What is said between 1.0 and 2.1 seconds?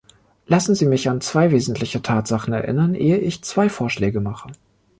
an zwei wesentliche